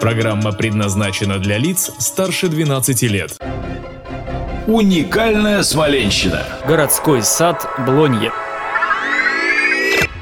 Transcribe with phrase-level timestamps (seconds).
[0.00, 3.36] Программа предназначена для лиц старше 12 лет.
[4.68, 6.44] Уникальная Смоленщина.
[6.68, 8.30] Городской сад Блонье.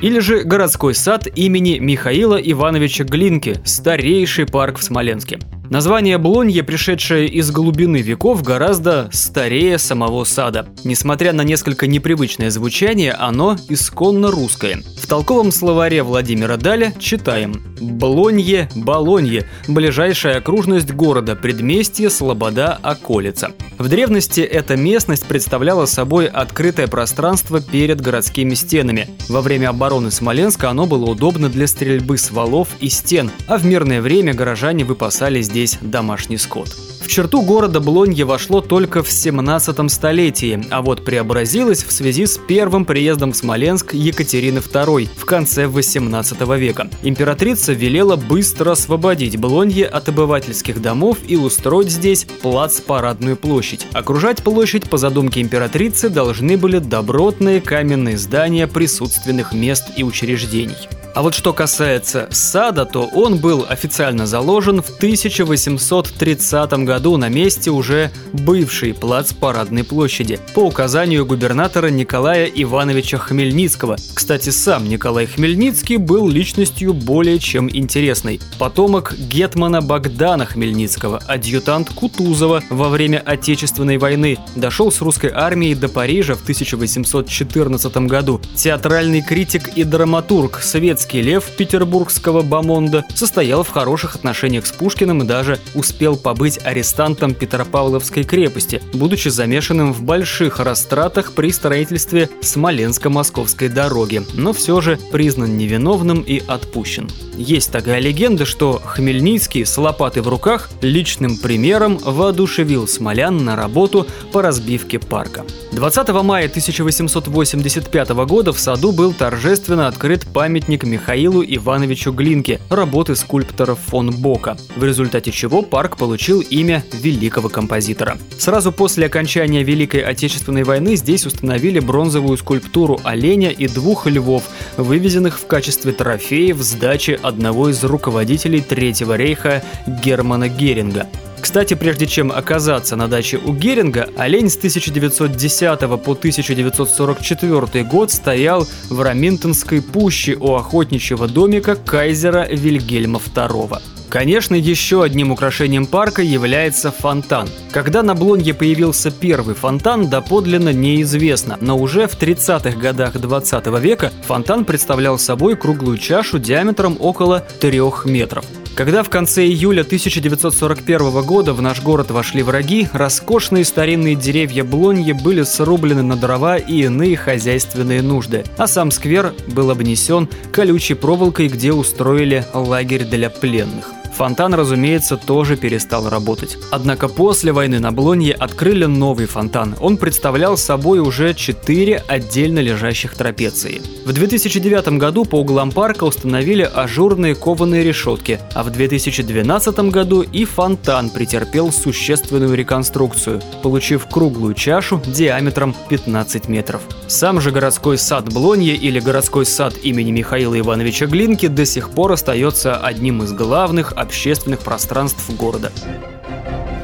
[0.00, 5.38] Или же городской сад имени Михаила Ивановича Глинки, старейший парк в Смоленске.
[5.70, 10.66] Название Блонье, пришедшее из глубины веков, гораздо старее самого сада.
[10.84, 14.82] Несмотря на несколько непривычное звучание, оно исконно русское.
[14.96, 23.52] В толковом словаре Владимира Даля читаем «Блонье, Болонье– ближайшая окружность города, предместье, слобода, околица».
[23.78, 29.08] В древности эта местность представляла собой открытое пространство перед городскими стенами.
[29.28, 33.66] Во время обороны Смоленска оно было удобно для стрельбы с валов и стен, а в
[33.66, 36.68] мирное время горожане выпасали здесь домашний скот.
[37.00, 42.36] В черту города Блонье вошло только в 17 столетии, а вот преобразилось в связи с
[42.36, 46.90] первым приездом в Смоленск Екатерины II в конце 18 века.
[47.02, 53.86] Императрица велела быстро освободить Блонье от обывательских домов и устроить здесь плац-парадную площадь.
[53.94, 60.76] Окружать площадь по задумке императрицы должны были добротные каменные здания присутственных мест и учреждений.
[61.16, 67.70] А вот что касается сада, то он был официально заложен в 1830 году на месте
[67.70, 73.96] уже бывшей плац Парадной площади по указанию губернатора Николая Ивановича Хмельницкого.
[74.12, 78.38] Кстати, сам Николай Хмельницкий был личностью более чем интересной.
[78.58, 85.88] Потомок гетмана Богдана Хмельницкого, адъютант Кутузова во время Отечественной войны, дошел с русской армией до
[85.88, 88.38] Парижа в 1814 году.
[88.54, 95.22] Театральный критик и драматург, светский Советский лев петербургского бомонда состоял в хороших отношениях с Пушкиным
[95.22, 103.68] и даже успел побыть арестантом Петропавловской крепости, будучи замешанным в больших растратах при строительстве Смоленско-Московской
[103.68, 107.08] дороги, но все же признан невиновным и отпущен.
[107.36, 114.08] Есть такая легенда, что Хмельницкий с лопатой в руках личным примером воодушевил смолян на работу
[114.32, 115.44] по разбивке парка.
[115.72, 123.74] 20 мая 1885 года в саду был торжественно открыт памятник Михаилу Ивановичу Глинке, работы скульптора
[123.74, 128.16] фон Бока, в результате чего парк получил имя великого композитора.
[128.38, 134.44] Сразу после окончания Великой Отечественной войны здесь установили бронзовую скульптуру оленя и двух львов,
[134.78, 139.62] вывезенных в качестве трофеев с дачи одного из руководителей Третьего рейха
[140.02, 141.08] Германа Геринга.
[141.46, 148.66] Кстати, прежде чем оказаться на даче у Геринга, олень с 1910 по 1944 год стоял
[148.90, 153.80] в Раминтонской пуще у охотничьего домика кайзера Вильгельма II.
[154.08, 157.48] Конечно, еще одним украшением парка является фонтан.
[157.70, 164.10] Когда на Блонге появился первый фонтан, доподлинно неизвестно, но уже в 30-х годах 20 века
[164.26, 168.44] фонтан представлял собой круглую чашу диаметром около 3 метров.
[168.76, 175.14] Когда в конце июля 1941 года в наш город вошли враги, роскошные старинные деревья Блонье
[175.14, 181.48] были срублены на дрова и иные хозяйственные нужды, а сам сквер был обнесен колючей проволокой,
[181.48, 183.92] где устроили лагерь для пленных.
[184.16, 186.56] Фонтан, разумеется, тоже перестал работать.
[186.70, 189.76] Однако после войны на Блонье открыли новый фонтан.
[189.78, 193.82] Он представлял собой уже четыре отдельно лежащих трапеции.
[194.06, 200.46] В 2009 году по углам парка установили ажурные кованые решетки, а в 2012 году и
[200.46, 206.80] фонтан претерпел существенную реконструкцию, получив круглую чашу диаметром 15 метров.
[207.06, 212.12] Сам же городской сад Блонье или городской сад имени Михаила Ивановича Глинки до сих пор
[212.12, 215.72] остается одним из главных общественных пространств города.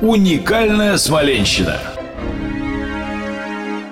[0.00, 1.78] Уникальная Смоленщина.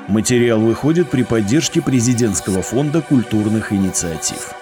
[0.09, 4.60] Материал выходит при поддержке президентского фонда культурных инициатив.